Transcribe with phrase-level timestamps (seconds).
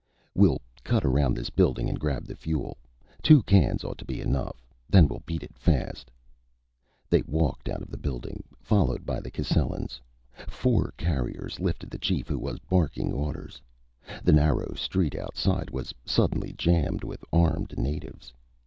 [0.33, 2.79] "We'll cut around this building and grab the fuel.
[3.21, 4.65] Two cans ought to be enough.
[4.89, 6.09] Then we'll beat it fast."
[7.07, 10.01] They walked out the building, followed by the Cascellans.
[10.47, 13.61] Four carriers lifted the chief, who was barking orders.
[14.23, 18.33] The narrow street outside was suddenly jammed with armed natives.